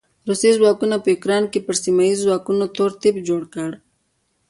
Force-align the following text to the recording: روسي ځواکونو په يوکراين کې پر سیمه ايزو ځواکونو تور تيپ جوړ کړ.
روسي 0.27 0.49
ځواکونو 0.57 0.95
په 1.03 1.07
يوکراين 1.13 1.45
کې 1.51 1.59
پر 1.65 1.75
سیمه 1.83 2.03
ايزو 2.07 2.23
ځواکونو 2.27 2.63
تور 2.75 2.91
تيپ 3.01 3.15
جوړ 3.29 3.41
کړ. 3.53 3.69